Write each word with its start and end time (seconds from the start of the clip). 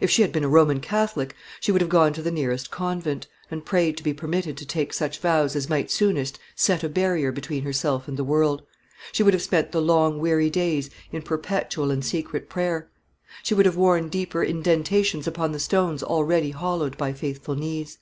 If 0.00 0.10
she 0.10 0.22
had 0.22 0.32
been 0.32 0.42
a 0.42 0.48
Roman 0.48 0.80
Catholic, 0.80 1.36
she 1.60 1.70
would 1.70 1.80
have 1.80 1.88
gone 1.88 2.12
to 2.14 2.22
the 2.22 2.32
nearest 2.32 2.72
convent, 2.72 3.28
and 3.52 3.64
prayed 3.64 3.96
to 3.98 4.02
be 4.02 4.12
permitted 4.12 4.56
to 4.56 4.66
take 4.66 4.92
such 4.92 5.20
vows 5.20 5.54
as 5.54 5.68
might 5.70 5.92
soonest 5.92 6.40
set 6.56 6.82
a 6.82 6.88
barrier 6.88 7.30
between 7.30 7.62
herself 7.62 8.08
and 8.08 8.16
the 8.16 8.24
world; 8.24 8.62
she 9.12 9.22
would 9.22 9.32
have 9.32 9.40
spent 9.44 9.70
the 9.70 9.80
long 9.80 10.18
weary 10.18 10.50
days 10.50 10.90
in 11.12 11.22
perpetual 11.22 11.92
and 11.92 12.04
secret 12.04 12.48
prayer; 12.48 12.90
she 13.44 13.54
would 13.54 13.64
have 13.64 13.76
worn 13.76 14.08
deeper 14.08 14.42
indentations 14.42 15.28
upon 15.28 15.52
the 15.52 15.60
stones 15.60 16.02
already 16.02 16.50
hollowed 16.50 16.98
by 16.98 17.12
faithful 17.12 17.54
knees. 17.54 17.98